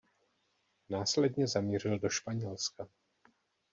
Následně 0.89 1.47
zamířil 1.47 1.99
do 1.99 2.09
Španělska. 2.09 2.87